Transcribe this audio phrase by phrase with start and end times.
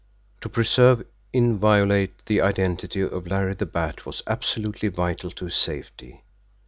[0.41, 6.23] To preserve inviolate the identity of Larry the Bat was absolutely vital to his safety.